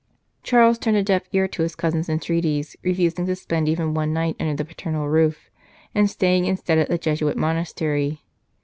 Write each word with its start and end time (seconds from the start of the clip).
Charles 0.41 0.79
turned 0.79 0.97
a 0.97 1.03
deaf 1.03 1.25
ear 1.31 1.47
to 1.49 1.61
his 1.61 1.75
cousin 1.75 1.99
s 1.99 2.07
231 2.07 2.15
St. 2.15 2.25
Charles 2.25 2.25
Borromeo 2.25 2.41
entreaties, 2.41 2.75
refusing 2.81 3.25
to 3.27 3.35
spend 3.35 3.69
even 3.69 3.93
one 3.93 4.13
night 4.13 4.35
under 4.39 4.55
the 4.55 4.65
paternal 4.65 5.07
roof, 5.07 5.51
and 5.93 6.09
staying 6.09 6.45
instead 6.45 6.79
at 6.79 6.87
the 6.89 6.97
Jesuit 6.97 7.37
monastery. 7.37 8.23